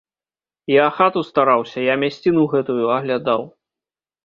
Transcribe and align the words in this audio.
Я 0.83 0.87
хату 0.99 1.23
стараўся, 1.29 1.79
я 1.93 1.99
мясціну 2.05 2.47
гэтую 2.55 2.83
аглядаў! 2.99 3.41